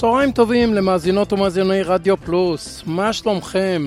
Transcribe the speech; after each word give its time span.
צהריים 0.00 0.32
טובים 0.32 0.74
למאזינות 0.74 1.32
ומאזיני 1.32 1.82
רדיו 1.82 2.16
פלוס, 2.16 2.82
מה 2.86 3.12
שלומכם? 3.12 3.82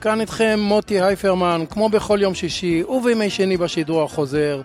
כאן 0.00 0.20
איתכם 0.20 0.60
מוטי 0.62 1.00
הייפרמן, 1.00 1.64
כמו 1.70 1.88
בכל 1.88 2.18
יום 2.22 2.34
שישי 2.34 2.82
ובימי 2.82 3.30
שני 3.30 3.56
בשידור 3.56 4.02
החוזר, 4.02 4.60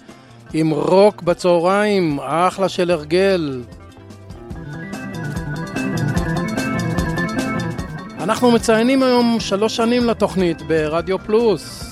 עם 0.54 0.70
רוק 0.70 1.22
בצהריים, 1.22 2.20
אחלה 2.20 2.70
של 2.70 2.92
הרגל. 2.92 3.64
אנחנו 8.20 8.52
מציינים 8.52 9.04
היום 9.04 9.38
שלוש 9.40 9.76
שנים 9.76 10.06
לתוכנית 10.06 10.62
ברדיו 10.62 11.20
פלוס. 11.20 11.85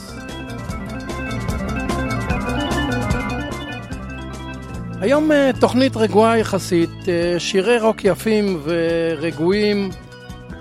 היום 5.04 5.32
אה, 5.32 5.52
תוכנית 5.60 5.98
רגועה 5.98 6.40
יחסית, 6.40 6.90
אה, 7.08 7.40
שירי 7.40 7.80
רוק 7.80 8.04
יפים 8.04 8.62
ורגועים. 8.64 9.90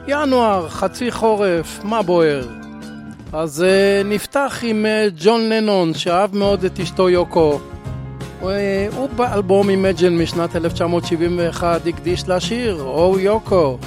ינואר, 0.08 0.68
חצי 0.68 1.10
חורף, 1.10 1.80
מה 1.84 2.02
בוער? 2.02 2.46
אז 3.32 3.62
אה, 3.62 4.02
נפתח 4.04 4.58
עם 4.62 4.86
ג'ון 5.16 5.48
לנון, 5.48 5.94
שאהב 5.94 6.36
מאוד 6.36 6.64
את 6.64 6.80
אשתו 6.80 7.10
יוקו. 7.10 7.60
הוא 8.40 9.08
באלבום 9.16 9.70
Imagine 9.70 10.18
משנת 10.18 10.56
1971 10.56 11.86
הקדיש 11.86 12.28
לה 12.28 12.40
שיר, 12.40 12.70
Oh 12.70 12.82
Yoko. 12.82 13.78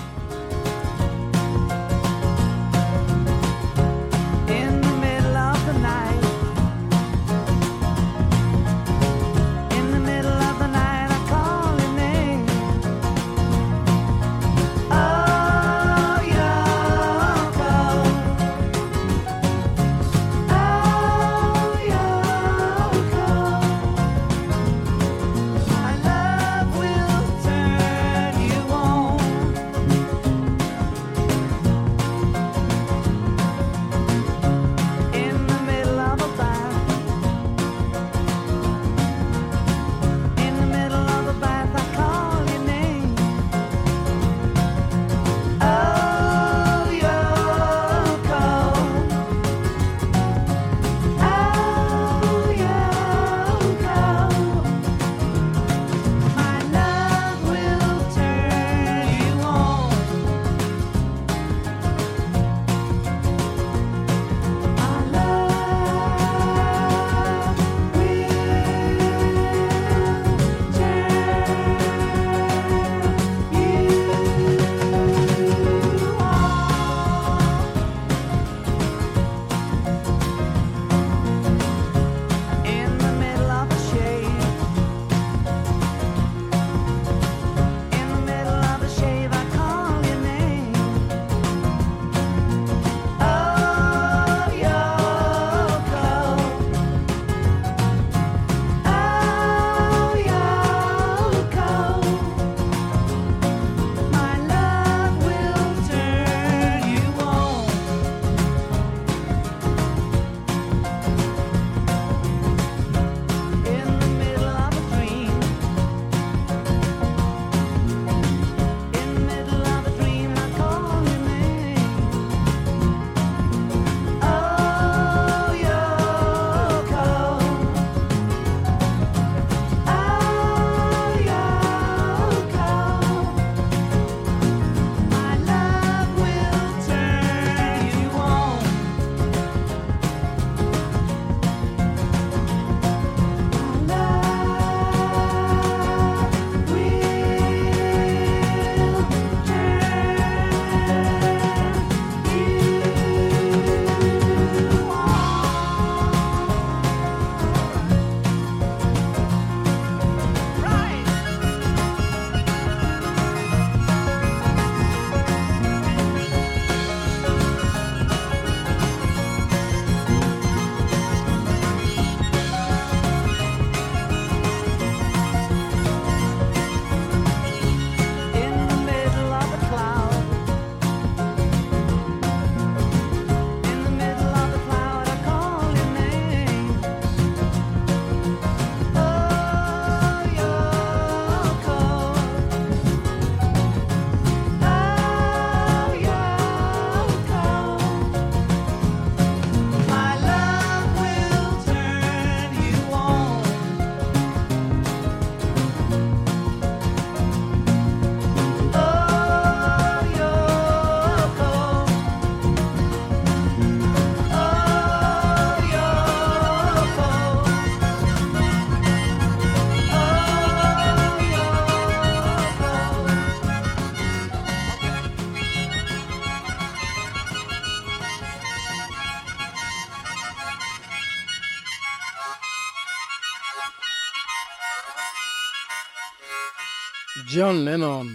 ג'ון 237.35 237.65
לנון. 237.65 238.07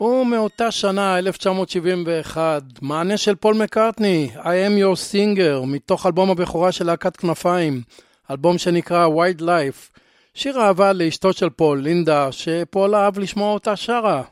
ומאותה 0.00 0.70
שנה, 0.70 1.18
1971, 1.18 2.62
מענה 2.82 3.16
של 3.16 3.34
פול 3.34 3.54
מקארטני, 3.54 4.30
I 4.34 4.36
am 4.36 4.80
your 4.80 4.96
singer, 5.12 5.66
מתוך 5.66 6.06
אלבום 6.06 6.30
הבכורה 6.30 6.72
של 6.72 6.86
להקת 6.86 7.16
כנפיים, 7.16 7.82
אלבום 8.30 8.58
שנקרא 8.58 9.06
Wild 9.06 9.40
Life, 9.40 9.98
שיר 10.34 10.60
אהבה 10.60 10.92
לאשתו 10.92 11.32
של 11.32 11.50
פול, 11.50 11.80
לינדה, 11.80 12.32
שפול 12.32 12.94
אהב 12.94 13.18
לשמוע 13.18 13.52
אותה 13.52 13.76
שרה. 13.76 14.22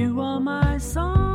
You 0.00 0.20
are 0.28 0.40
my 0.50 0.78
song, 0.78 1.33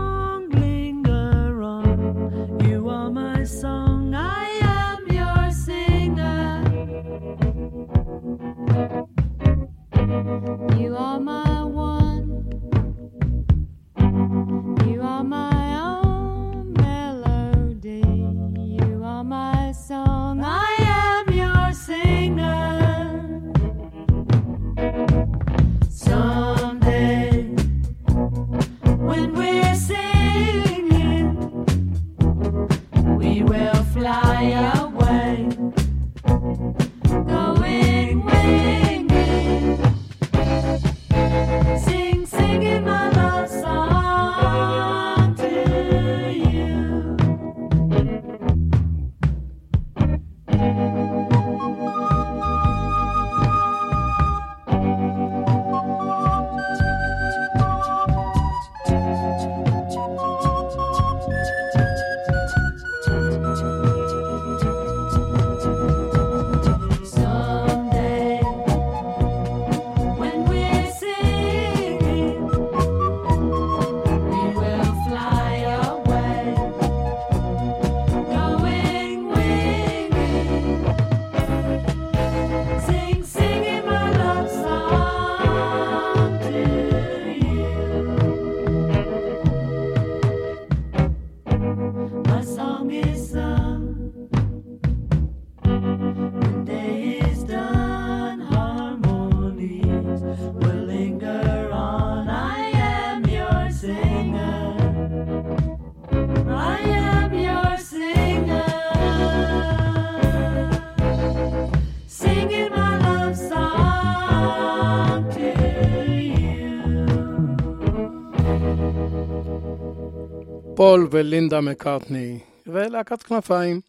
פול 120.79 121.07
ולינדה 121.11 121.61
מקארטני, 121.61 122.39
ולהקת 122.67 123.23
כנפיים. 123.23 123.81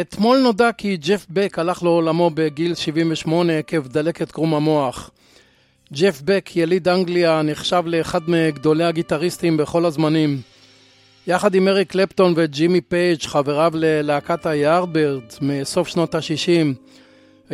אתמול 0.00 0.38
נודע 0.38 0.72
כי 0.72 0.96
ג'ף 0.96 1.26
בק 1.30 1.58
הלך 1.58 1.82
לעולמו 1.82 2.30
בגיל 2.34 2.74
78 2.74 3.58
עקב 3.58 3.86
דלקת 3.86 4.30
קרום 4.30 4.54
המוח. 4.54 5.10
ג'ף 5.92 6.22
בק, 6.24 6.50
יליד 6.56 6.88
אנגליה, 6.88 7.42
נחשב 7.42 7.82
לאחד 7.86 8.20
מגדולי 8.28 8.84
הגיטריסטים 8.84 9.56
בכל 9.56 9.84
הזמנים. 9.84 10.40
יחד 11.26 11.54
עם 11.54 11.68
אריק 11.68 11.90
קלפטון 11.90 12.32
וג'ימי 12.36 12.80
פייג', 12.80 13.22
חבריו 13.22 13.72
ללהקת 13.74 14.46
היארדבירדס 14.46 15.22
מסוף 15.40 15.88
שנות 15.88 16.14
ה-60. 16.14 17.52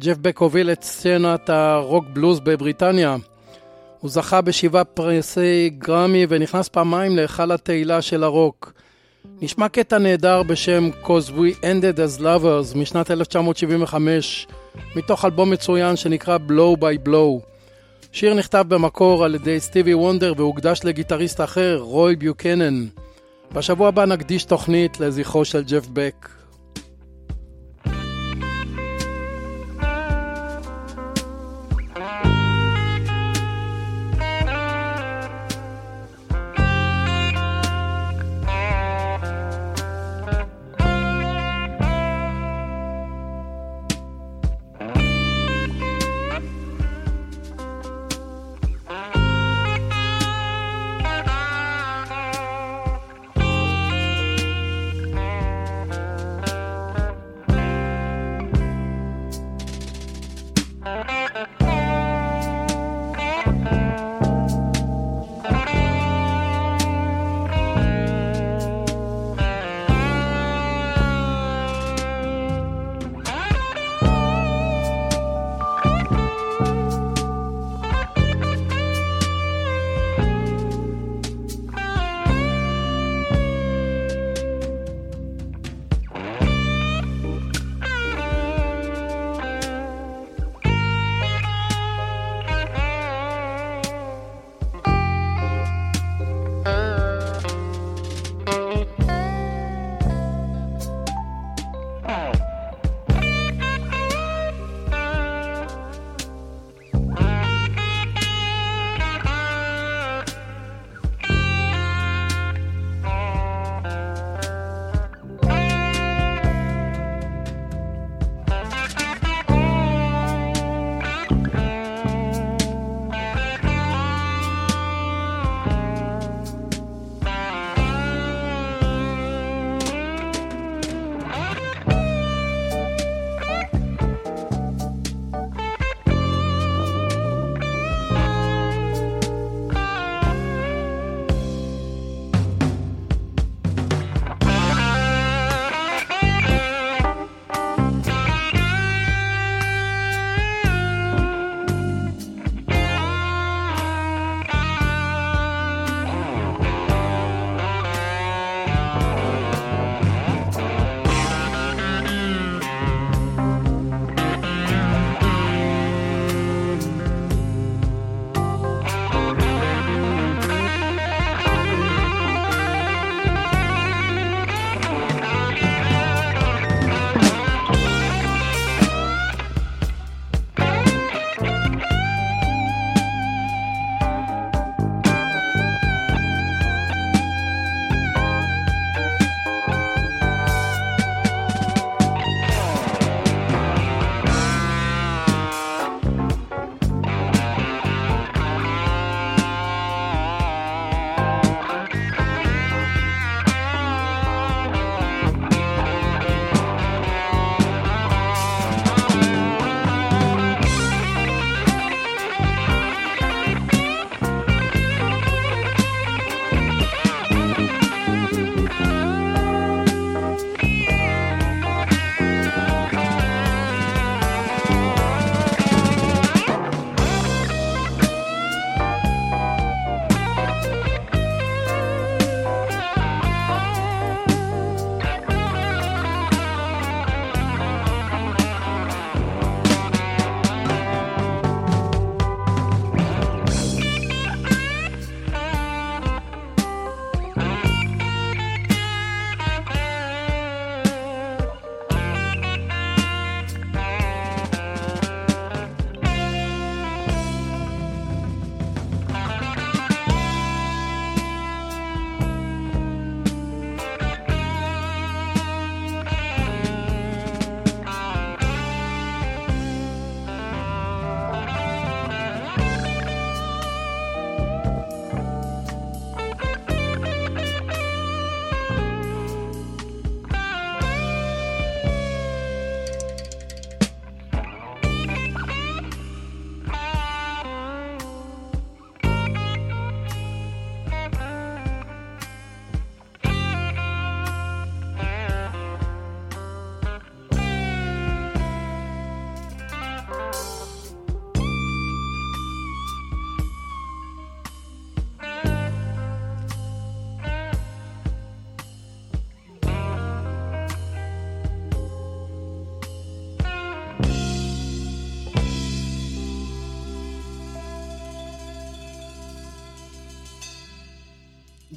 ג'ף 0.00 0.16
בק 0.16 0.38
הוביל 0.38 0.70
את 0.70 0.82
סצנת 0.82 1.50
הרוק 1.50 2.04
בלוז 2.12 2.40
בבריטניה. 2.40 3.16
הוא 4.00 4.10
זכה 4.10 4.40
בשבעה 4.40 4.84
פרסי 4.84 5.70
גרמי 5.78 6.26
ונכנס 6.28 6.68
פעמיים 6.68 7.16
להיכל 7.16 7.52
התהילה 7.52 8.02
של 8.02 8.24
הרוק. 8.24 8.72
נשמע 9.42 9.68
קטע 9.68 9.98
נהדר 9.98 10.42
בשם 10.42 10.90
Cause 11.04 11.30
We 11.30 11.62
Ended 11.62 11.98
as 11.98 12.20
Lovers 12.20 12.78
משנת 12.78 13.10
1975, 13.10 14.46
מתוך 14.96 15.24
אלבום 15.24 15.50
מצוין 15.50 15.96
שנקרא 15.96 16.38
Blow 16.48 16.80
by 16.80 17.08
Blow. 17.08 17.40
שיר 18.12 18.34
נכתב 18.34 18.64
במקור 18.68 19.24
על 19.24 19.34
ידי 19.34 19.60
סטיבי 19.60 19.94
וונדר 19.94 20.32
והוקדש 20.36 20.80
לגיטריסט 20.84 21.40
אחר, 21.40 21.78
רוי 21.80 22.16
ביוקנן. 22.16 22.86
בשבוע 23.52 23.88
הבא 23.88 24.04
נקדיש 24.04 24.44
תוכנית 24.44 25.00
לזכרו 25.00 25.44
של 25.44 25.64
ג'ף 25.64 25.86
בק. 25.92 26.37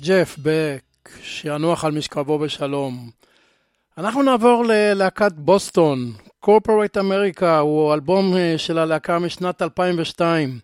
ג'ף 0.03 0.35
בק, 0.43 1.09
שינוח 1.23 1.85
על 1.85 1.91
משכבו 1.91 2.39
בשלום. 2.39 3.09
אנחנו 3.97 4.21
נעבור 4.23 4.65
ללהקת 4.67 5.31
בוסטון. 5.35 6.13
Corporate 6.39 6.97
America 6.97 7.59
הוא 7.59 7.93
אלבום 7.93 8.37
אה, 8.37 8.53
של 8.57 8.77
הלהקה 8.77 9.19
משנת 9.19 9.61
2002. 9.61 10.59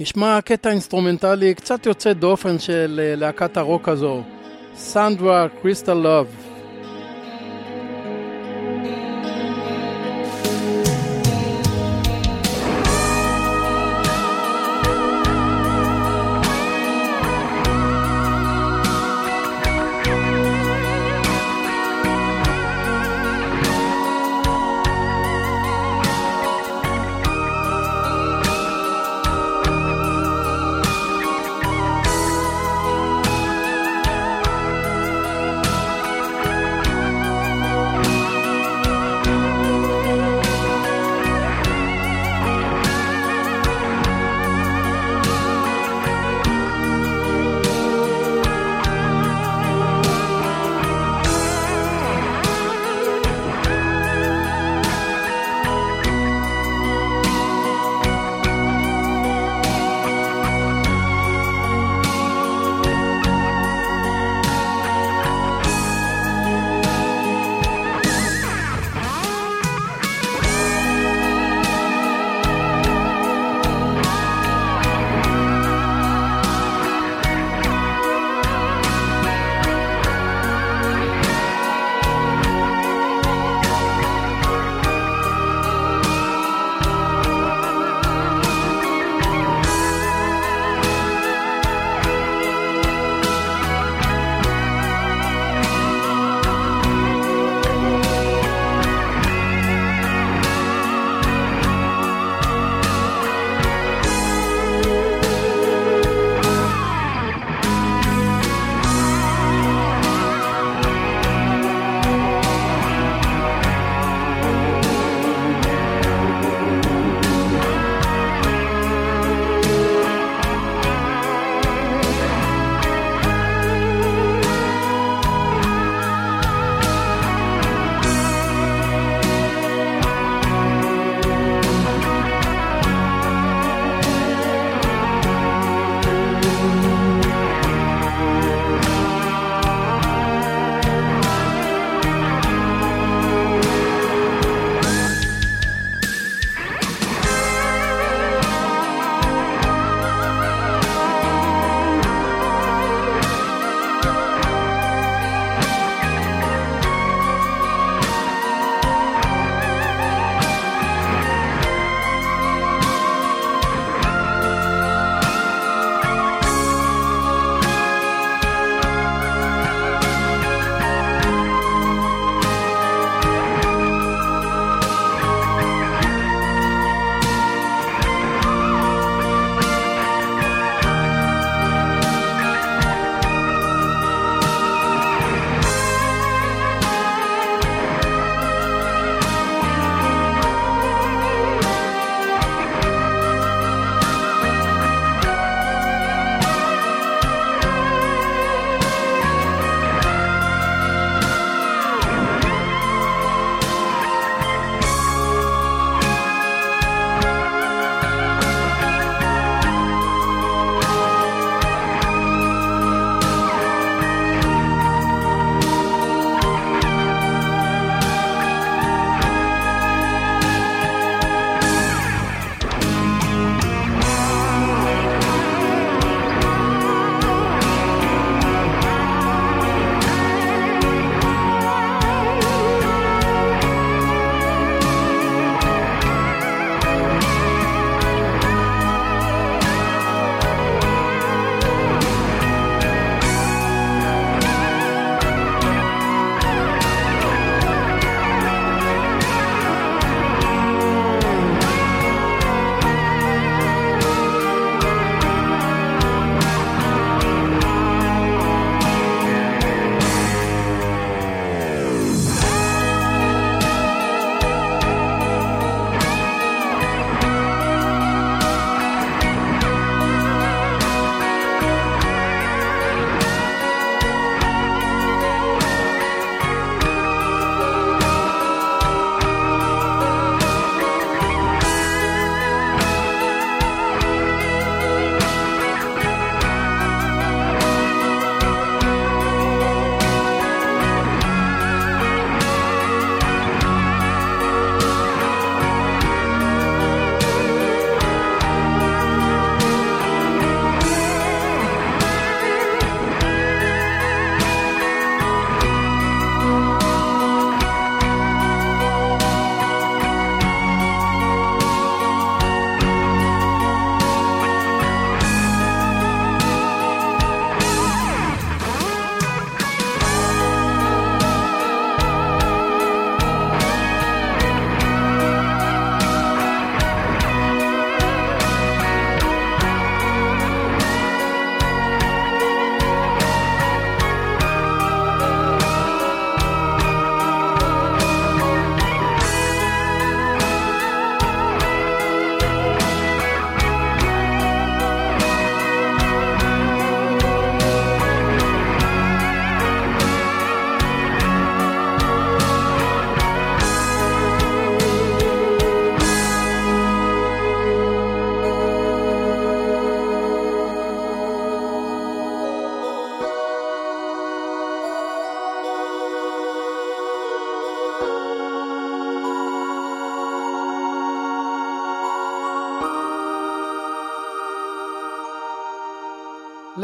נשמע 0.00 0.40
קטע 0.44 0.70
אינסטרומנטלי 0.70 1.54
קצת 1.54 1.86
יוצא 1.86 2.12
דופן 2.12 2.58
של 2.58 3.00
אה, 3.02 3.16
להקת 3.16 3.56
הרוק 3.56 3.88
הזו. 3.88 4.22
סנדרה 4.76 5.48
Crystal 5.62 5.94
Love. 5.94 6.51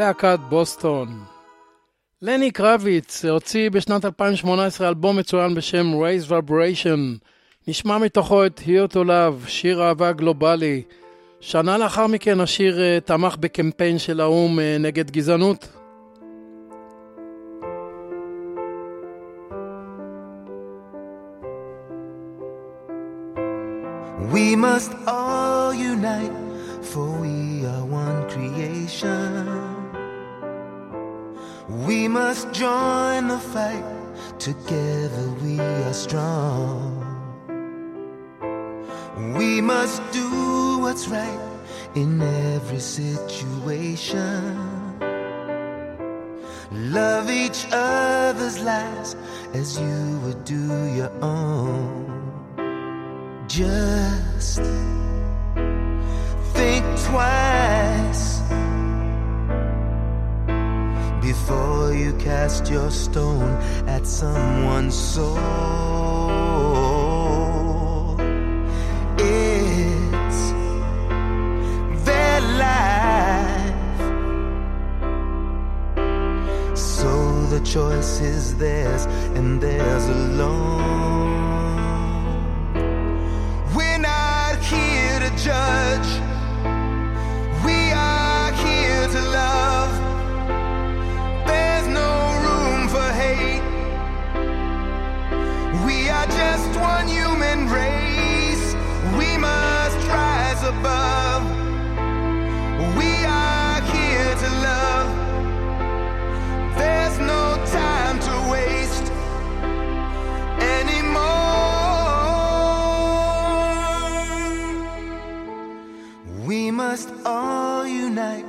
להקת 0.09 0.39
בוסטון. 0.49 1.23
לני 2.21 2.51
קרביץ 2.51 3.25
הוציא 3.25 3.69
בשנת 3.69 4.05
2018 4.05 4.87
אלבום 4.87 5.17
מצוין 5.17 5.55
בשם 5.55 5.93
Raise 5.93 6.29
Vibration. 6.29 7.25
נשמע 7.67 7.97
מתוכו 7.97 8.45
את 8.45 8.59
Here 8.59 8.93
to 8.93 8.97
Love, 8.97 9.47
שיר 9.47 9.83
אהבה 9.83 10.11
גלובלי. 10.11 10.81
שנה 11.39 11.77
לאחר 11.77 12.07
מכן 12.07 12.39
השיר 12.39 12.81
אה, 12.81 12.97
תמך 13.05 13.35
בקמפיין 13.39 13.99
של 13.99 14.21
האו"ם 14.21 14.59
אה, 14.59 14.77
נגד 14.79 15.11
גזענות. 15.11 15.67
We 24.33 24.55
must 24.55 24.91
all 25.07 25.73
unite, 25.73 26.37
for 26.91 27.09
we 27.23 27.65
are 27.73 27.85
one 28.03 28.19
creation. 28.31 29.58
We 31.69 32.07
must 32.07 32.51
join 32.51 33.27
the 33.27 33.37
fight, 33.37 33.83
together 34.39 35.29
we 35.43 35.59
are 35.59 35.93
strong. 35.93 37.05
We 39.37 39.61
must 39.61 40.01
do 40.11 40.79
what's 40.79 41.07
right 41.07 41.39
in 41.93 42.21
every 42.21 42.79
situation. 42.79 44.57
Love 46.71 47.29
each 47.29 47.67
other's 47.71 48.59
lives 48.59 49.15
as 49.53 49.79
you 49.79 50.19
would 50.23 50.43
do 50.45 50.65
your 50.95 51.11
own. 51.21 52.09
Just 53.47 54.61
think 56.55 56.85
twice 57.05 57.48
before 61.49 61.95
you 61.95 62.13
cast 62.19 62.69
your 62.69 62.91
stone 62.91 63.57
at 63.87 64.05
someone's 64.05 64.93
soul. 64.93 65.39
It's 69.17 70.41
their 72.05 72.41
life, 72.65 73.97
so 76.77 77.09
the 77.47 77.61
choice 77.65 78.21
is 78.21 78.55
theirs 78.57 79.07
and 79.35 79.59
theirs 79.59 80.05
alone. 80.05 81.58
We 102.97 103.11
are 103.25 103.81
here 103.93 104.35
to 104.43 104.49
love. 104.67 105.09
There's 106.77 107.17
no 107.19 107.57
time 107.65 108.19
to 108.19 108.33
waste 108.51 109.11
anymore. 110.61 111.25
We 116.47 116.71
must 116.71 117.09
all 117.25 117.85
unite. 117.85 118.45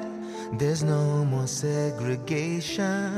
There's 0.53 0.83
no 0.85 1.25
more 1.25 1.49
segregation. 1.49 3.11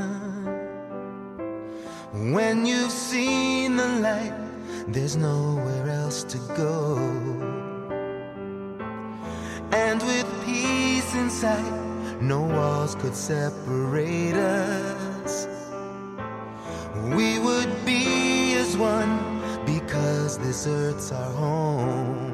When 2.33 2.65
you've 2.65 2.91
seen 2.91 3.75
the 3.75 3.87
light, 3.99 4.33
there's 4.87 5.15
nowhere 5.15 5.89
else 5.89 6.23
to 6.23 6.37
go. 6.57 7.22
Sight, 11.43 12.21
no 12.21 12.39
walls 12.39 12.95
could 12.95 13.13
separate 13.13 14.33
us. 14.33 15.45
We 17.17 17.37
would 17.37 17.71
be 17.85 18.55
as 18.55 18.77
one 18.77 19.13
because 19.65 20.37
this 20.37 20.65
earth's 20.65 21.11
our 21.11 21.31
home. 21.33 22.32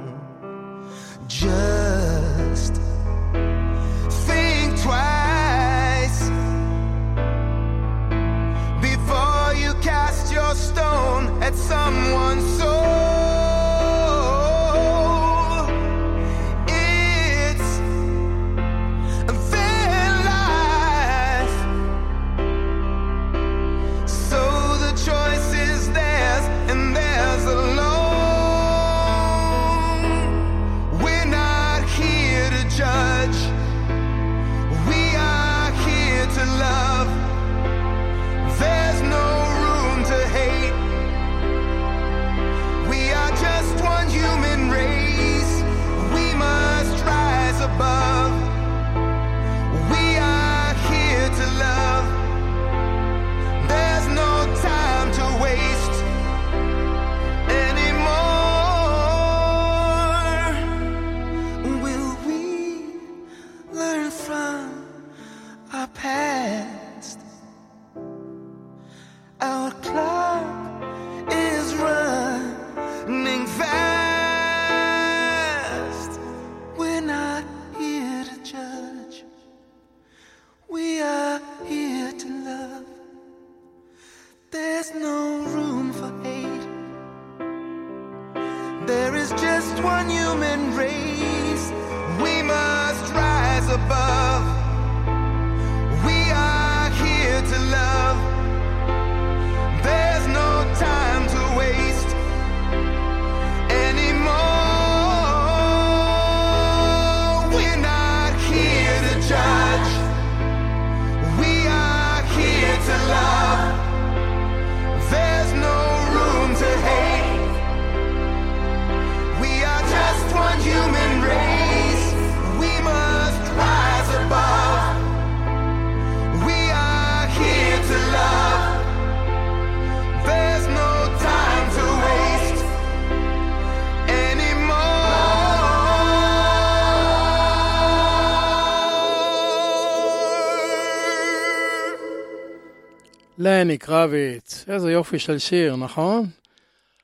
לני 143.41 143.77
קרביץ, 143.77 144.65
איזה 144.67 144.91
יופי 144.91 145.19
של 145.19 145.37
שיר, 145.37 145.75
נכון? 145.75 146.25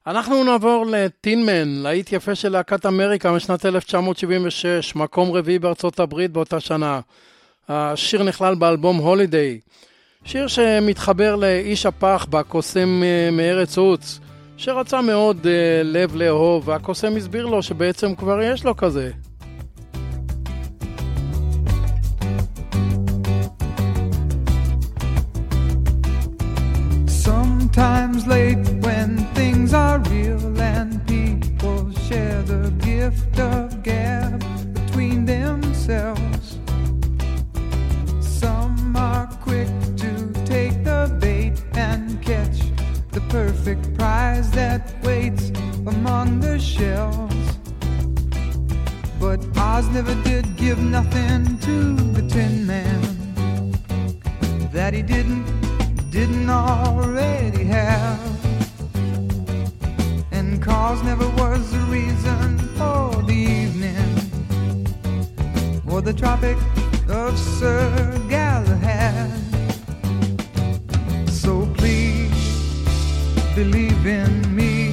אנחנו 0.08 0.44
נעבור 0.44 0.86
לטינמן, 0.86 1.68
להיט 1.68 2.12
יפה 2.12 2.36
של 2.36 2.50
להקת 2.50 2.86
אמריקה 2.86 3.32
משנת 3.32 3.66
1976, 3.66 4.96
מקום 4.96 5.32
רביעי 5.32 5.60
בארצות 5.60 6.00
הברית 6.00 6.32
באותה 6.32 6.60
שנה. 6.60 7.00
השיר 7.70 8.24
נכלל 8.24 8.56
באלבום 8.56 8.98
הולידיי. 8.98 9.60
שיר 10.26 10.48
שמתחבר 10.48 11.36
לאיש 11.36 11.86
הפח 11.86 12.28
בקוסם 12.30 13.04
אה, 13.04 13.30
מארץ 13.32 13.78
עוץ, 13.78 14.20
שרצה 14.58 15.02
מאוד 15.02 15.48
אה, 15.48 15.82
לב 15.84 16.16
לאהוב, 16.16 16.68
והקוסם 16.68 17.16
הסביר 17.18 17.46
לו 17.46 17.64
שבעצם 17.64 18.16
כבר 18.16 18.42
יש 18.42 18.64
לו 18.64 18.78
כזה. 18.78 19.12
Sometimes 27.76 28.26
late 28.26 28.70
when 28.86 29.18
things 29.36 29.74
are 29.74 30.00
real 30.00 30.62
and 30.62 31.06
people 31.06 31.92
share 32.08 32.42
the 32.44 32.72
gift 32.80 33.38
of 33.38 33.84
gab 33.84 34.42
between 34.74 35.26
themselves. 35.26 36.58
Some 38.22 38.96
are 38.96 39.28
quick 39.42 39.68
to 39.98 40.32
take 40.46 40.86
the 40.86 41.18
bait 41.20 41.62
and 41.74 42.22
catch 42.22 42.60
the 43.12 43.20
perfect 43.28 43.94
prize 43.98 44.50
that 44.52 44.94
waits 45.04 45.50
among 45.86 46.40
the 46.40 46.58
shells. 46.58 47.58
But 49.20 49.46
Oz 49.58 49.90
never 49.90 50.16
did 50.24 50.56
give 50.56 50.80
nothing 50.80 51.60
to 51.60 51.94
the 52.14 52.26
Tin 52.30 52.66
Man 52.66 53.02
that 54.72 54.94
he 54.94 55.02
didn't 55.02 55.65
didn't 56.16 56.50
already 56.50 57.66
have. 57.66 58.46
And 60.32 60.64
cause 60.64 61.04
never 61.04 61.28
was 61.32 61.74
the 61.74 61.80
reason 61.98 62.58
for 62.78 63.22
the 63.24 63.34
evening 63.34 64.16
or 65.86 66.02
the 66.02 66.14
Tropic 66.14 66.56
of 67.10 67.38
Sir 67.38 68.18
Galahad. 68.30 69.30
So 71.28 71.66
please 71.74 72.32
believe 73.54 74.08
in 74.08 74.56
me 74.56 74.85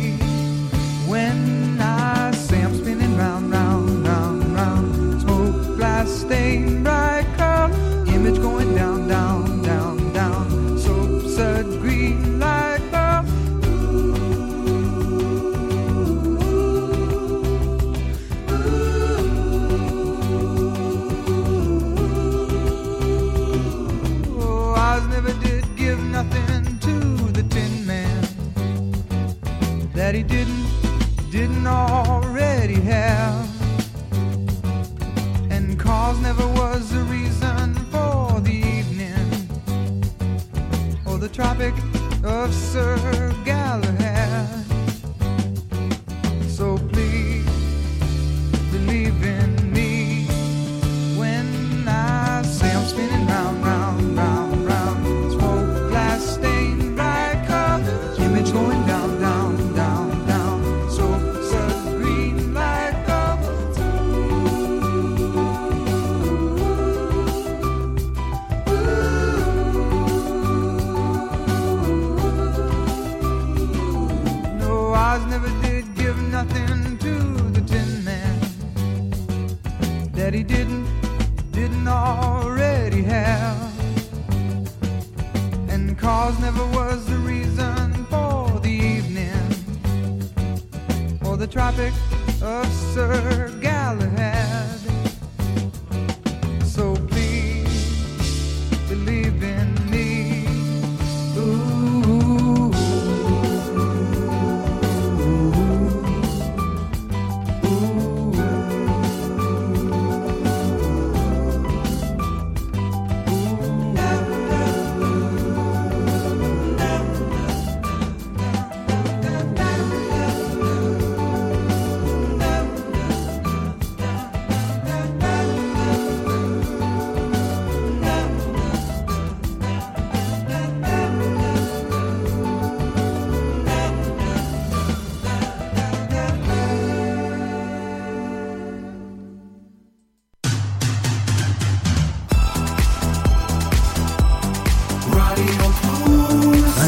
of 42.44 42.52
Sir 42.52 43.32
Galahad. 43.44 44.71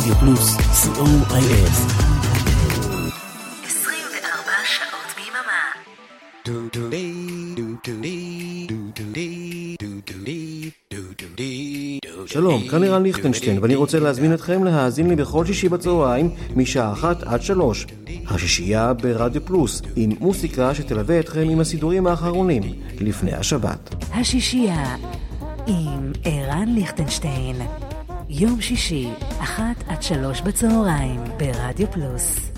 רדיו 0.04 0.16
פלוס, 0.16 0.56
co.il 0.56 1.70
24 3.66 4.52
שעות 4.64 5.10
ביממה. 5.16 5.64
שלום, 12.26 12.68
כאן 12.68 12.80
לירן 12.80 13.02
ליכטנשטיין, 13.02 13.58
ואני 13.62 13.74
רוצה 13.74 13.98
להזמין 14.00 14.34
אתכם 14.34 14.64
להאזין 14.64 15.08
לי 15.08 15.16
בכל 15.16 15.46
שישי 15.46 15.68
בצהריים, 15.68 16.30
משעה 16.56 16.92
אחת 16.92 17.22
עד 17.22 17.42
שלוש. 17.42 17.86
השישייה 18.26 18.92
ברדיו 18.92 19.44
פלוס, 19.46 19.82
עם 19.96 20.10
מוסיקה 20.20 20.74
שתלווה 20.74 21.20
אתכם 21.20 21.48
עם 21.50 21.60
הסידורים 21.60 22.06
האחרונים, 22.06 22.62
לפני 23.00 23.32
השבת. 23.32 23.94
השישייה 24.12 24.96
עם 25.66 26.12
ערן 26.24 26.68
ליכטנשטיין. 26.68 27.56
יום 28.28 28.60
שישי, 28.60 29.08
אחת 29.38 29.84
עד 29.88 30.02
שלוש 30.02 30.40
בצהריים, 30.40 31.20
ברדיו 31.36 31.90
פלוס. 31.90 32.50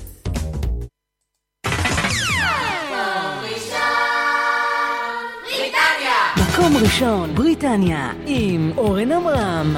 מקום 6.37 6.77
ראשון, 6.83 7.35
בריטניה, 7.35 8.13
עם 8.27 8.73
אורן 8.77 9.13
עמרם. 9.13 9.77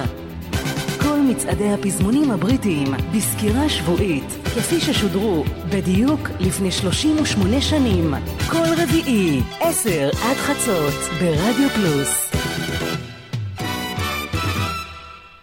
כל 1.00 1.20
מצעדי 1.20 1.72
הפזמונים 1.72 2.30
הבריטיים 2.30 2.88
בסקירה 3.16 3.68
שבועית, 3.68 4.32
כפי 4.44 4.80
ששודרו 4.80 5.44
בדיוק 5.68 6.20
לפני 6.40 6.70
38 6.70 7.60
שנים. 7.60 8.14
כל 8.50 8.82
רביעי, 8.82 9.40
10 9.60 10.10
עד 10.22 10.36
חצות, 10.36 10.94
ברדיו 11.20 11.68
פלוס. 11.74 12.37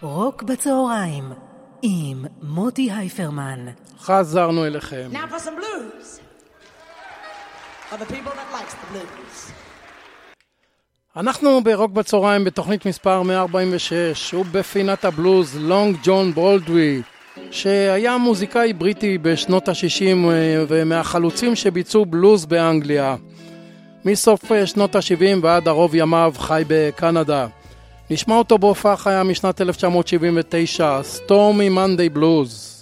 רוק 0.06 0.44
בצהריים, 0.44 1.32
עם 1.82 2.26
מוטי 2.42 2.92
הייפרמן. 2.92 3.66
חזרנו 4.00 4.66
אליכם. 4.66 5.10
Now 5.12 5.34
for 5.34 5.40
some 5.40 5.56
blues. 5.60 6.20
For 7.90 7.98
the 7.98 8.06
people 8.06 8.32
that 8.32 8.54
likes 8.54 8.74
the 8.74 8.94
blues. 8.94 9.52
אנחנו 11.18 11.64
ברוק 11.64 11.92
בצהריים 11.92 12.44
בתוכנית 12.44 12.86
מספר 12.86 13.22
146, 13.22 14.34
ובפינת 14.34 15.06
הבלוז 15.06 15.56
לונג 15.56 15.98
ג'ון 16.04 16.32
בולדווי, 16.32 17.02
שהיה 17.52 18.18
מוזיקאי 18.18 18.74
בריטי 18.74 19.18
בשנות 19.18 19.68
ה-60 19.70 20.16
ומהחלוצים 20.68 21.56
שביצעו 21.56 22.06
בלוז 22.06 22.46
באנגליה. 22.46 23.16
מסוף 24.06 24.52
אה, 24.52 24.68
שנות 24.68 24.96
ה-70 24.96 25.38
ועד 25.42 25.68
ערוב 25.68 25.96
ימיו 25.96 26.34
חי 26.38 26.64
בקנדה. 26.68 27.48
נשמע 28.10 28.36
אותו 28.38 28.58
בהופעה 28.58 28.98
חיה 28.98 29.24
משנת 29.24 29.62
1979, 29.62 31.04
סטורמי 31.04 31.70
מנדי 31.70 32.10
בלוז. 32.10 32.75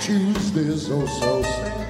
Tuesday's 0.00 0.90
oh 0.90 1.06
so 1.06 1.42
sad. 1.42 1.88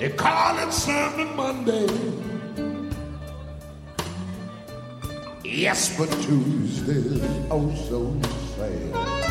They 0.00 0.08
call 0.10 0.58
it 0.58 0.72
Sunday 0.72 1.24
Monday. 1.34 1.88
Yes, 5.44 5.96
but 5.98 6.10
Tuesday's 6.22 7.22
oh 7.50 7.74
so 7.88 8.20
sad. 8.56 9.23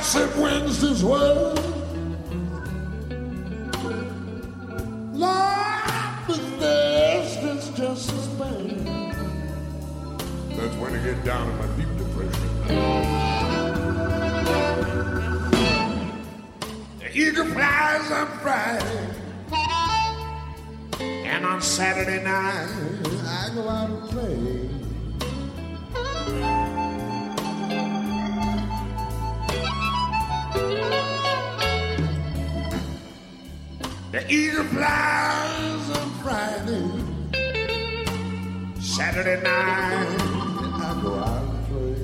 gossip 0.00 0.34
wins 0.38 0.80
this 0.80 1.02
world. 1.02 1.58
Life 5.12 6.26
this 6.58 7.68
just 7.76 8.10
as 8.10 8.28
bad. 8.28 9.14
That's 10.56 10.76
when 10.76 10.94
I 10.94 11.04
get 11.04 11.22
down 11.22 11.50
in 11.50 11.58
my 11.58 11.66
deep. 11.76 12.09
Eagle 34.30 34.64
flies 34.64 35.90
on 35.90 36.10
Friday. 36.22 36.88
Saturday 38.80 39.42
night, 39.42 40.06
I 40.20 41.00
go 41.02 41.18
out 41.18 41.42
and 41.42 41.66
play. 41.66 41.96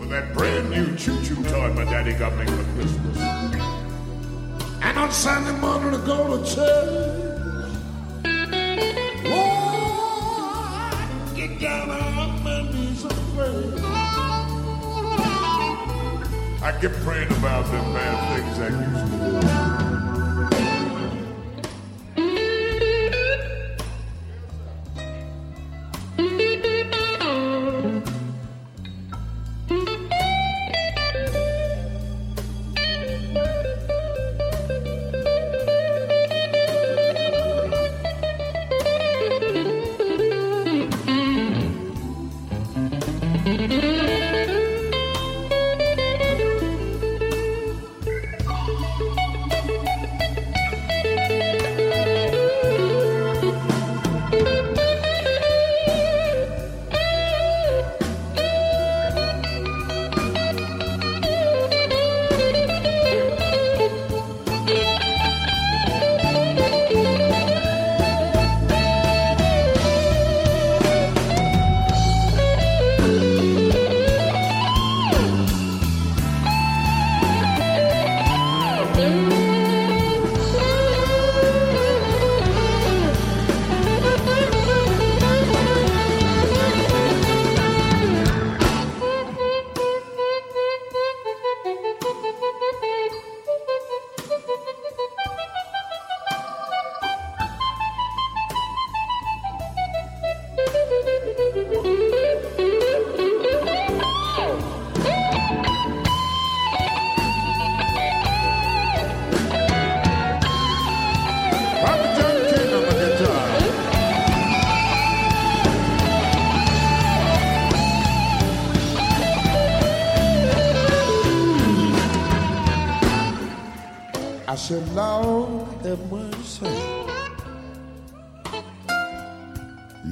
With 0.00 0.10
that 0.10 0.34
brand 0.34 0.70
new 0.70 0.96
choo-choo 0.96 1.44
toy 1.44 1.72
my 1.74 1.84
daddy 1.84 2.12
got 2.14 2.36
me 2.36 2.44
for 2.46 2.64
Christmas. 2.74 3.18
And 4.82 4.98
on 4.98 5.12
Sunday 5.12 5.56
morning 5.60 5.94
I 6.00 6.04
go 6.04 6.36
to 6.36 6.44
church. 6.44 7.70
Lord, 9.24 10.92
get 11.36 11.60
down 11.60 11.90
on 11.90 12.42
my 12.42 12.62
knees 12.72 13.04
and 13.04 13.34
pray. 13.36 14.01
I 16.62 16.70
kept 16.70 16.94
praying 17.00 17.32
about 17.32 17.66
them 17.66 17.92
bad 17.92 18.36
things 18.36 18.58
I 18.60 18.68
used 18.68 19.71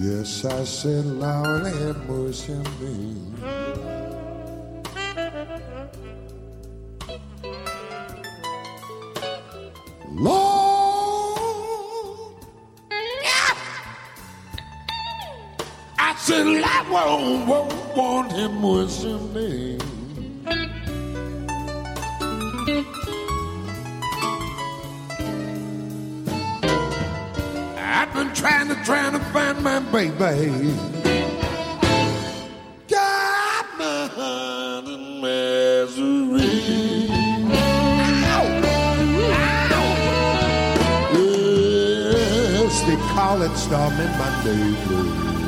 Yes, 0.02 0.44
I 0.44 0.64
said, 0.64 1.04
Lord, 1.04 1.66
have 1.66 2.08
mercy 2.08 2.54
me. 2.80 3.16
Lord, 10.10 11.38
I 15.98 16.14
said, 16.18 16.46
I 16.64 16.86
won't, 16.90 17.46
mercy 18.52 19.14
me. 19.34 19.99
trying 28.84 29.12
to 29.12 29.20
find 29.32 29.62
my 29.62 29.80
baby. 29.92 30.74
Got 32.88 33.66
my 33.78 34.06
heart 34.16 34.86
in 34.86 35.20
misery. 35.20 37.08
Ow. 38.32 38.46
Ow. 39.72 39.90
Yes, 42.62 42.80
they 42.82 42.96
call 43.14 43.42
it 43.42 43.56
storm 43.56 43.92
in 43.94 44.10
my 44.18 44.44
neighborhood. 44.44 45.39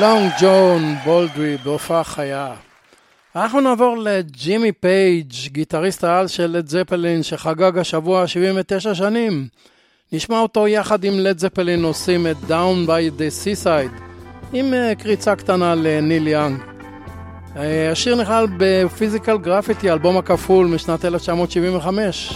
לונג 0.00 0.30
ג'ון 0.40 0.94
בולדרי 1.04 1.56
בהופעה 1.64 2.04
חיה. 2.04 2.52
אנחנו 3.36 3.60
נעבור 3.60 3.98
לג'ימי 3.98 4.72
פייג', 4.72 5.32
גיטריסט 5.46 6.04
העל 6.04 6.28
של 6.28 6.46
לד 6.46 6.68
זפלין, 6.68 7.22
שחגג 7.22 7.78
השבוע 7.78 8.26
79 8.26 8.94
שנים. 8.94 9.48
נשמע 10.12 10.40
אותו 10.40 10.68
יחד 10.68 11.04
עם 11.04 11.18
לד 11.18 11.38
זפלין 11.38 11.84
עושים 11.84 12.26
את 12.26 12.36
Down 12.48 12.86
by 12.86 13.18
the 13.20 13.44
Seaside, 13.44 14.02
עם 14.52 14.74
אה, 14.74 14.92
קריצה 14.94 15.36
קטנה 15.36 15.74
לניל 15.74 16.26
יאנג. 16.26 16.60
אה, 17.56 17.90
השיר 17.90 18.16
נכלל 18.16 18.46
ב 18.58 18.67
Physical 18.67 19.38
Graffiti, 19.38 19.90
אלבום 19.90 20.16
הכפול 20.16 20.66
משנת 20.66 21.04
1975. 21.04 22.34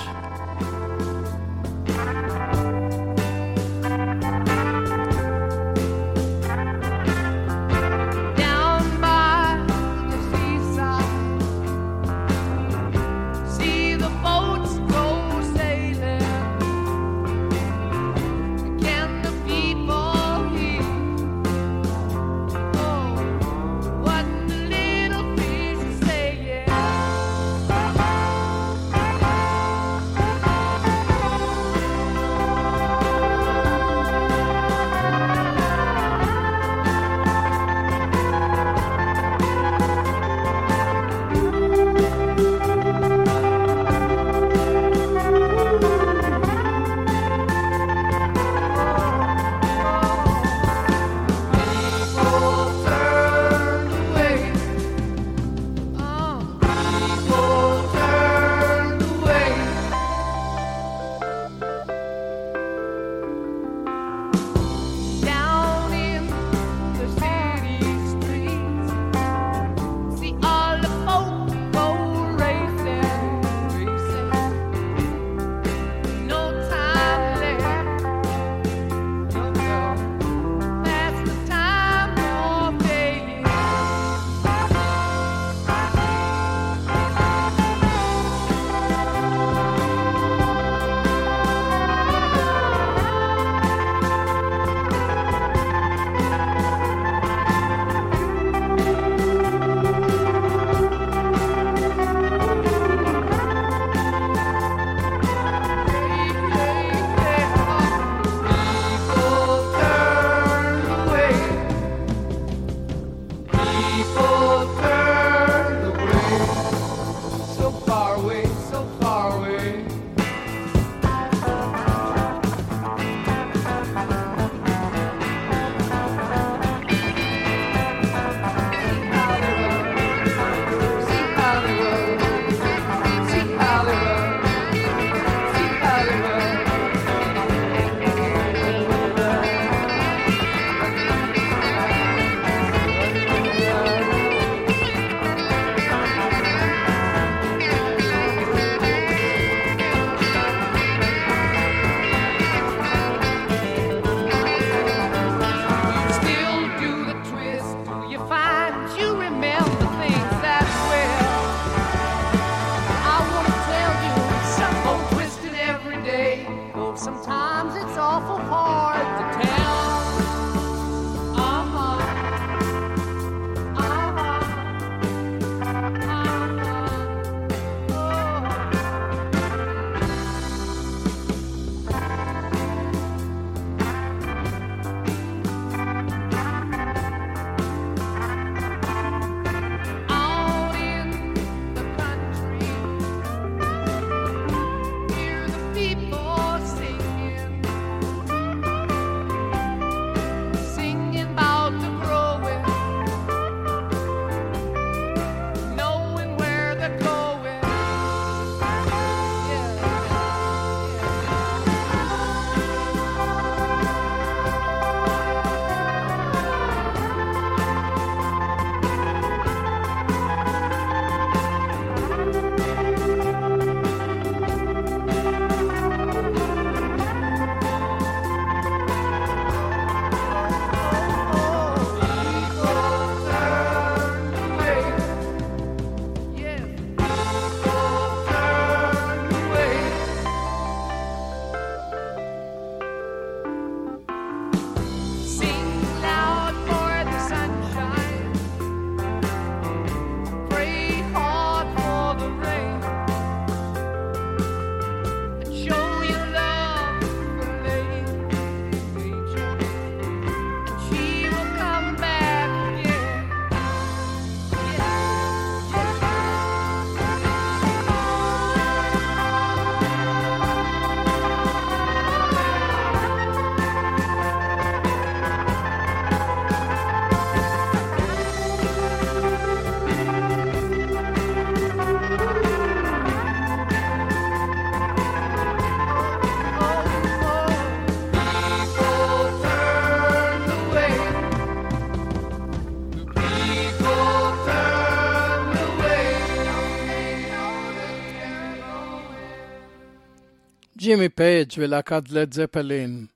ג'ימי 300.94 301.08
פייג' 301.08 301.52
ולהקת 301.58 302.02
לד 302.10 302.34
זפלין. 302.34 303.06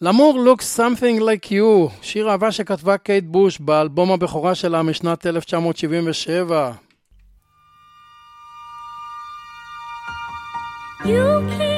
L'Amour 0.00 0.44
Looks 0.46 0.78
Something 0.78 1.20
Like 1.20 1.46
You, 1.50 1.90
שיר 2.02 2.30
אהבה 2.30 2.52
שכתבה 2.52 2.98
קייט 2.98 3.24
בוש 3.24 3.58
באלבום 3.60 4.12
הבכורה 4.12 4.54
שלה 4.54 4.82
משנת 4.82 5.26
1977. 5.26 6.72
You 11.04 11.08
came 11.58 11.73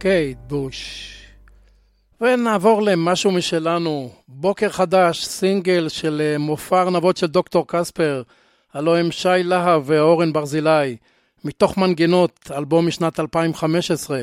קייט 0.00 0.38
בוש. 0.46 1.16
ונעבור 2.20 2.82
למשהו 2.82 3.30
משלנו. 3.30 4.10
בוקר 4.28 4.68
חדש, 4.68 5.24
סינגל 5.24 5.88
של 5.88 6.22
אה, 6.24 6.38
מופע 6.38 6.82
ארנבות 6.82 7.16
של 7.16 7.26
דוקטור 7.26 7.64
קספר, 7.68 8.22
הלו 8.74 8.96
הם 8.96 9.10
שי 9.10 9.28
להב 9.44 9.82
ואורן 9.84 10.32
ברזילי, 10.32 10.96
מתוך 11.44 11.78
מנגינות, 11.78 12.50
אלבום 12.56 12.86
משנת 12.86 13.20
2015. 13.20 14.22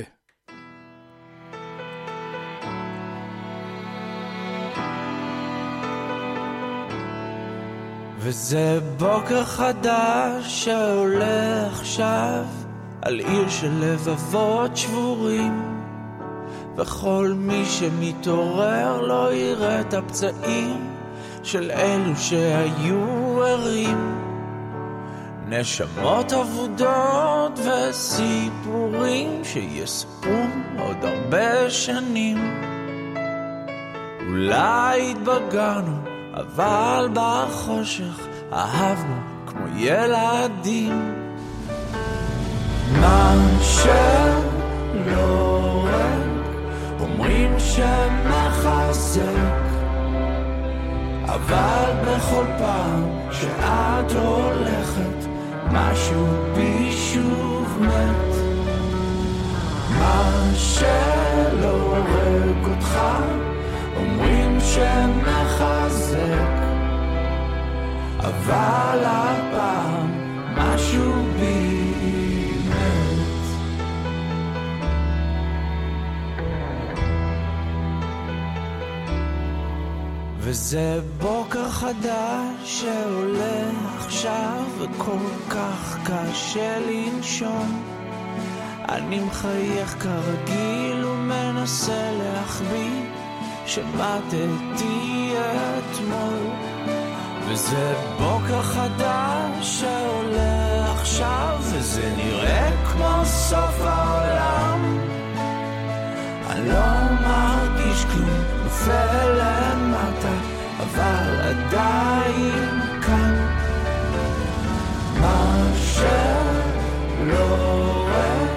וזה 8.20 8.80
בוקר 8.98 9.44
חדש 9.44 10.66
שעולה 10.66 11.68
עכשיו 11.68 12.67
על 13.02 13.20
עיר 13.20 13.50
של 13.50 13.72
לבבות 13.80 14.78
שבורים. 14.78 15.78
וכל 16.76 17.34
מי 17.36 17.66
שמתעורר 17.66 19.02
לא 19.02 19.34
יראה 19.34 19.82
את 19.82 19.94
הפצעים 19.94 20.90
של 21.44 21.72
אלו 21.72 22.16
שהיו 22.16 23.44
ערים. 23.44 24.18
נשמות 25.50 26.34
אבודות 26.34 27.60
וסיפורים 27.60 29.42
שיספרו 29.44 30.46
עוד 30.80 30.98
הרבה 31.02 31.70
שנים. 31.70 32.38
אולי 34.30 35.12
התבגרנו 35.12 35.98
אבל 36.34 37.10
בחושך 37.14 38.28
אהבנו 38.54 39.16
כמו 39.48 39.66
ילדים. 39.76 41.27
מה 42.92 43.36
שלא 43.62 44.78
רק 45.86 46.48
אומרים 47.00 47.60
שמחזק, 47.60 49.24
אבל 51.26 51.92
בכל 52.06 52.46
פעם 52.58 53.04
שאת 53.32 54.12
הולכת 54.12 55.28
משהו 55.72 56.26
בי 56.56 56.92
שוב 56.92 57.78
מת. 57.82 58.36
מה 60.00 60.52
שלא 60.54 61.72
הורג 61.72 62.68
אותך 62.70 63.00
אומרים 63.96 64.58
שמחזק, 64.60 66.18
אבל 68.20 69.04
הפעם 69.06 70.12
משהו 70.56 71.14
בי 71.40 72.17
וזה 80.50 81.00
בוקר 81.18 81.70
חדש 81.70 82.64
שעולה 82.64 83.70
עכשיו 83.98 84.64
וכל 84.78 85.28
כך 85.50 85.98
קשה 86.04 86.80
לנשום. 86.80 87.84
אני 88.90 89.20
מחייך 89.20 89.96
כרגיל 90.04 91.06
ומנסה 91.06 92.12
להחביא 92.12 93.02
שמטתי 93.66 95.34
אתמול. 95.38 96.50
וזה 97.48 97.94
בוקר 98.18 98.62
חדש 98.62 99.82
שעולה 99.82 100.92
עכשיו 100.92 101.58
וזה 101.62 102.14
נראה 102.18 102.72
כמו 102.92 103.26
סוף 103.26 103.82
העולם. 103.82 105.00
אני 106.50 106.70
לא 106.70 106.86
מרגיש 107.22 108.06
כלום, 108.06 108.57
נופל 108.88 109.32
למטה 109.32 110.34
אבל 110.80 111.42
עדיין 111.42 112.82
כאן. 113.02 113.48
מה 115.22 115.68
שלא 115.76 117.56
רואה 117.60 118.48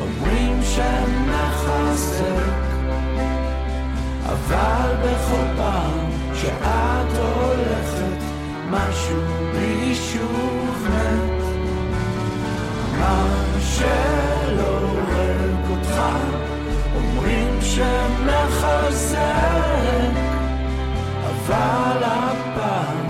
אומרים 0.00 0.60
שמחזק. 0.62 2.24
אבל 4.26 4.94
בכל 5.04 5.46
פעם 5.56 6.10
שאת 6.34 7.18
הולכת 7.18 8.24
משהו 8.70 9.22
בי 9.52 9.94
שוב 9.94 10.88
אבל 21.48 22.02
הפעם 22.04 23.06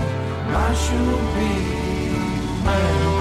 משהו 0.53 1.17
בי 1.33 3.18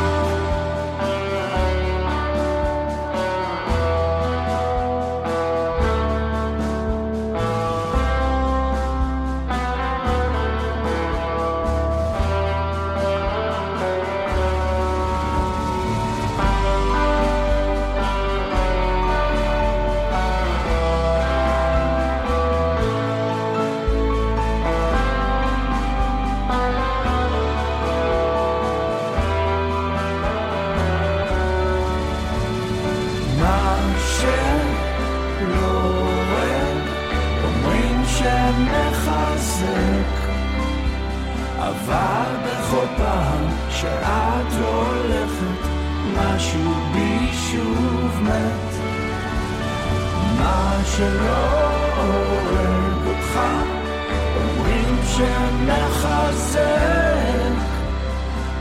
שמחזק, 55.19 56.59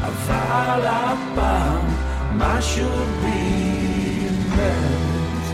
אבל 0.02 0.86
הפעם 0.86 1.86
משהו 2.38 2.90
בי 3.22 4.28
מת. 4.56 5.48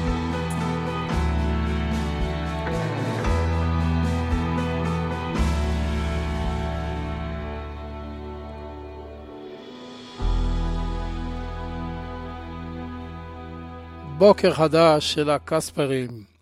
בוקר 14.18 14.54
חדש 14.54 15.14
של 15.14 15.30
הקספרים. 15.30 16.33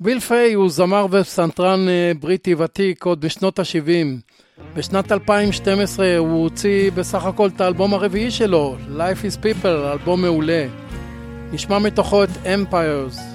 ביל 0.00 0.20
פיי 0.20 0.52
הוא 0.52 0.70
זמר 0.70 1.06
ופסנתרן 1.10 1.88
אה, 1.88 2.12
בריטי 2.20 2.54
ותיק 2.54 3.04
עוד 3.04 3.20
בשנות 3.20 3.58
ה-70. 3.58 4.34
בשנת 4.76 5.12
2012 5.12 6.18
הוא 6.18 6.42
הוציא 6.42 6.90
בסך 6.90 7.24
הכל 7.24 7.48
את 7.56 7.60
האלבום 7.60 7.94
הרביעי 7.94 8.30
שלו, 8.30 8.76
Life 8.96 9.24
is 9.24 9.42
People, 9.42 9.92
אלבום 9.92 10.22
מעולה. 10.22 10.66
נשמע 11.52 11.78
מתוכו 11.78 12.24
את 12.24 12.28
Empires. 12.44 13.33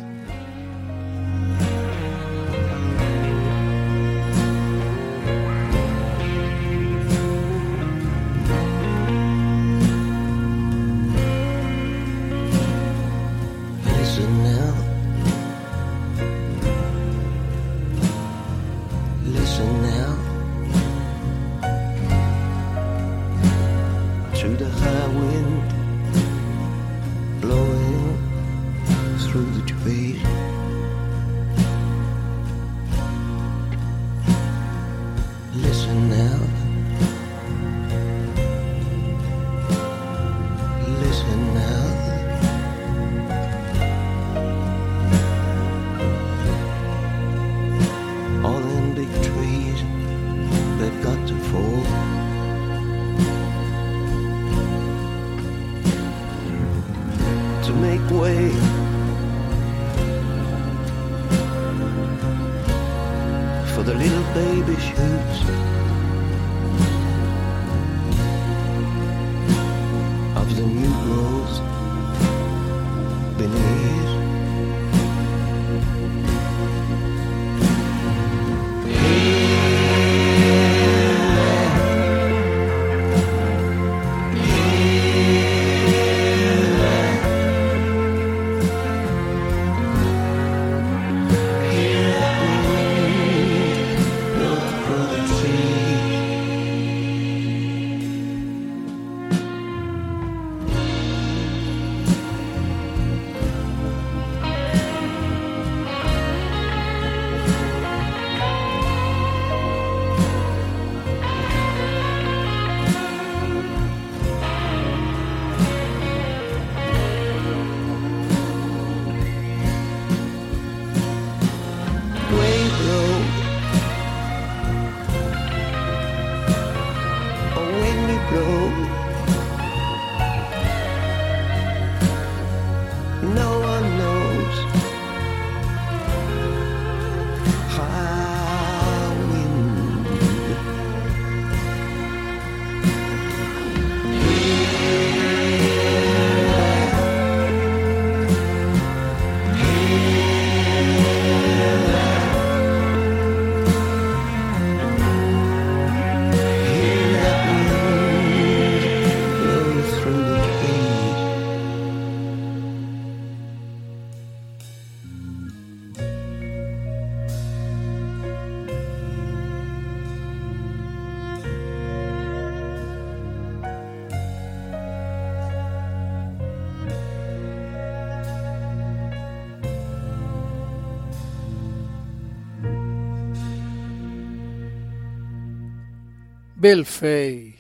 ביל 186.62 186.84
פיי. 186.84 187.52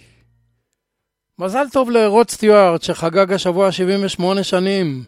מזל 1.39 1.65
טוב 1.71 1.89
לרוד 1.89 2.29
סטיוארט 2.29 2.81
שחגג 2.81 3.33
השבוע 3.33 3.71
78 3.71 4.43
שנים. 4.43 5.03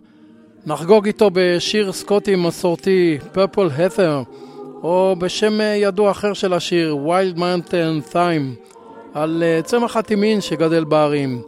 נחגוג 0.66 1.06
איתו 1.06 1.30
בשיר 1.34 1.92
סקוטי 1.92 2.36
מסורתי, 2.36 3.18
פרפול 3.32 3.70
התר, 3.78 4.24
או 4.84 5.16
בשם 5.20 5.62
אה, 5.62 5.66
ידוע 5.66 6.12
אחר 6.12 6.34
של 6.34 6.54
השיר, 6.54 6.98
Wild 7.06 7.38
Mountain 7.38 8.14
Time, 8.14 8.72
על 9.14 9.44
אה, 9.44 9.62
צמח 9.64 9.98
התימין 9.98 10.42
שגדל 10.42 10.84
בערים, 10.84 11.42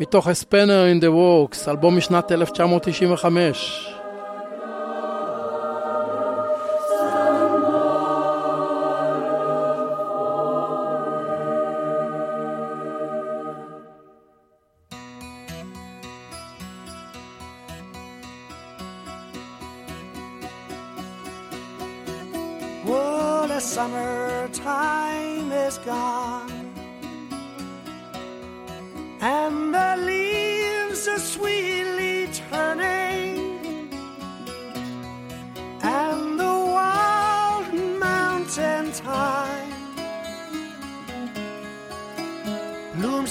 מתוך 0.00 0.26
A 0.26 0.30
Spanner 0.30 1.00
in 1.00 1.02
the 1.02 1.08
Works, 1.08 1.70
אלבום 1.70 1.96
משנת 1.96 2.32
1995. 2.32 3.93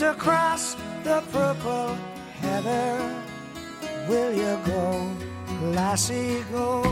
across 0.03 0.75
the 1.03 1.23
purple 1.31 1.95
heather. 2.41 2.99
Will 4.07 4.33
you 4.33 4.57
go, 4.65 5.09
lassie, 5.71 6.43
go? 6.51 6.83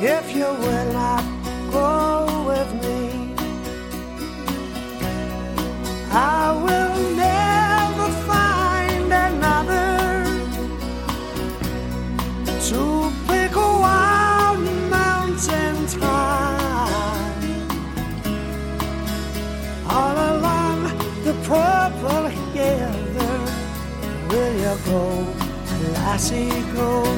If 0.00 0.36
you 0.36 0.46
will 0.62 0.92
not 0.92 1.24
go. 1.72 2.07
Oh. 26.80 27.17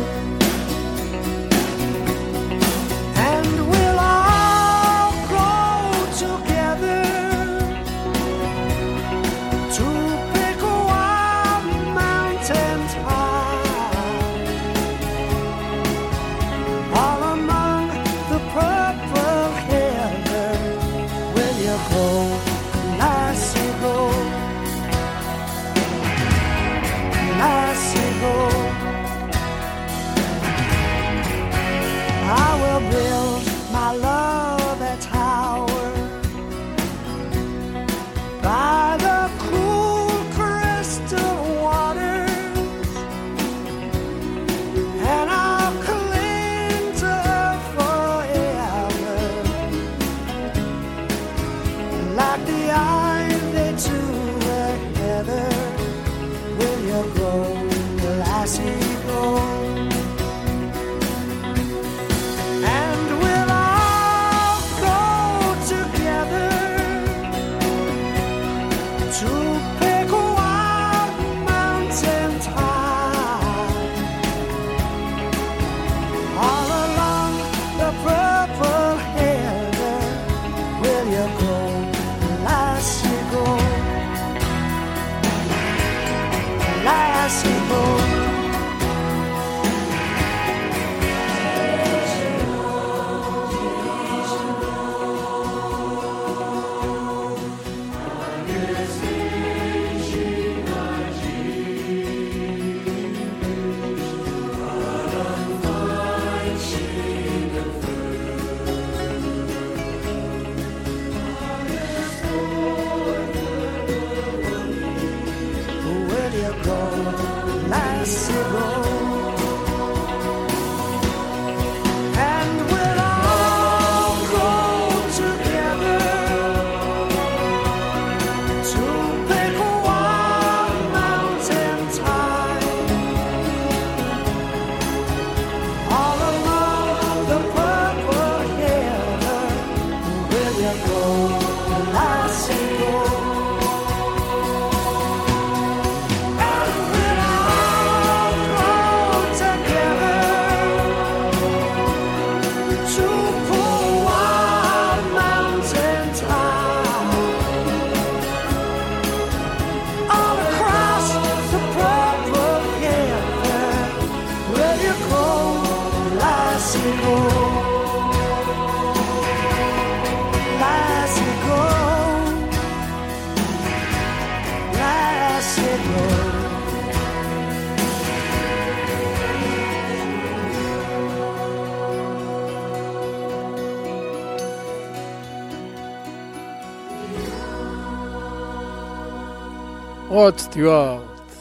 רוד 190.11 190.39
סטיוארט. 190.39 191.33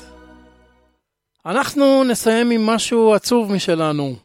אנחנו 1.45 2.03
נסיים 2.03 2.51
עם 2.51 2.65
משהו 2.65 3.13
עצוב 3.13 3.51
משלנו. 3.51 4.15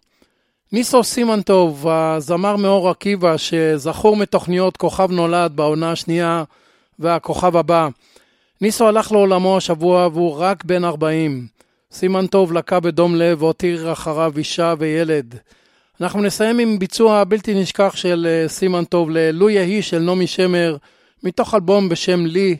ניסו 0.72 1.04
סימן 1.04 1.42
טוב, 1.42 1.88
הזמר 1.88 2.56
מאור 2.56 2.90
עקיבא, 2.90 3.36
שזכור 3.36 4.16
מתוכניות 4.16 4.76
כוכב 4.76 5.10
נולד 5.10 5.52
בעונה 5.54 5.92
השנייה 5.92 6.44
והכוכב 6.98 7.56
הבא. 7.56 7.88
ניסו 8.60 8.88
הלך 8.88 9.12
לעולמו 9.12 9.56
השבוע 9.56 10.08
והוא 10.12 10.36
רק 10.38 10.64
בן 10.64 10.84
40. 10.84 11.46
סימן 11.92 12.26
טוב 12.26 12.52
לקה 12.52 12.80
בדום 12.80 13.14
לב 13.16 13.42
והותיר 13.42 13.92
אחריו 13.92 14.32
אישה 14.36 14.74
וילד. 14.78 15.34
אנחנו 16.00 16.22
נסיים 16.22 16.58
עם 16.58 16.78
ביצוע 16.78 17.24
בלתי 17.24 17.54
נשכח 17.54 17.96
של 17.96 18.26
אה, 18.30 18.48
סימן 18.48 18.84
טוב 18.84 19.10
ל"לו 19.10 19.50
יהי" 19.50 19.82
של 19.82 19.98
נעמי 19.98 20.26
שמר, 20.26 20.76
מתוך 21.22 21.54
אלבום 21.54 21.88
בשם 21.88 22.26
"לי", 22.26 22.56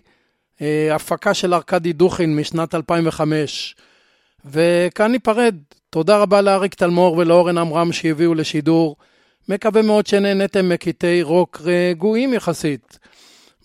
הפקה 0.95 1.35
של 1.35 1.55
ארכדי 1.55 1.93
דוכין 1.93 2.37
משנת 2.37 2.75
2005. 2.75 3.77
וכאן 4.45 5.13
ניפרד. 5.13 5.55
תודה 5.91 6.19
רבה 6.19 6.41
לאריק 6.41 6.75
תלמור 6.75 7.17
ולאורן 7.17 7.59
עמרם 7.59 7.93
שהביאו 7.93 8.35
לשידור. 8.35 8.97
מקווה 9.49 9.83
מאוד 9.83 10.07
שנהנתם 10.07 10.69
מקטעי 10.69 11.23
רוק 11.23 11.61
רגועים 11.65 12.35
יחסית. 12.35 12.99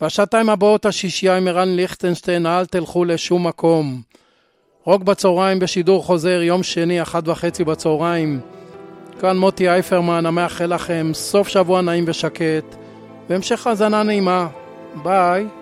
בשעתיים 0.02 0.50
הבאות 0.50 0.86
השישייה 0.86 1.38
עם 1.38 1.48
ערן 1.48 1.76
ליכטנשטיין, 1.76 2.46
אל 2.46 2.66
תלכו 2.66 3.06
לשום 3.06 3.48
מקום. 3.48 4.02
רוק 4.84 5.04
בצהריים 5.04 5.60
בשידור 5.60 6.04
חוזר, 6.04 6.42
יום 6.42 6.64
שני, 6.64 7.02
אחת 7.02 7.28
וחצי 7.28 7.64
בצהריים. 7.64 8.40
כאן 9.20 9.38
מוטי 9.38 9.70
אייפרמן, 9.70 10.26
המאחל 10.26 10.74
לכם 10.74 11.12
סוף 11.14 11.48
שבוע 11.48 11.82
נעים 11.82 12.06
ושקט, 12.08 12.76
והמשך 13.30 13.68
האזנה 13.68 14.04
נעימה. 14.04 14.48
ביי. 15.04 15.59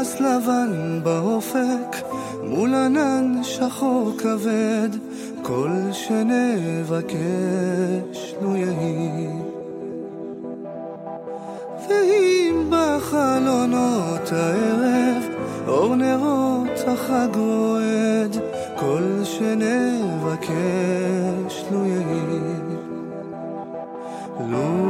מפרש 0.00 0.20
לבן 0.20 1.00
באופק, 1.02 1.96
מול 2.44 2.74
ענן 2.74 3.42
שחור 3.42 4.12
כבד, 4.18 4.88
כל 5.42 5.70
שנבקש 5.92 7.14
לו 8.42 8.56
יהי. 8.56 9.28
ואם 11.88 12.70
בחלונות 12.70 14.32
הערב, 14.32 15.22
אור 15.68 15.94
נרות 15.96 16.80
החג 16.86 17.36
רועד, 17.36 18.36
כל 18.76 19.02
שנבקש 19.24 20.54
לו 21.72 21.86
יהי. 21.86 22.40
לו 24.50 24.89